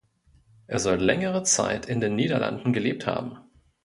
[0.65, 3.37] Er soll längere Zeit in den Niederlanden gelebt haben.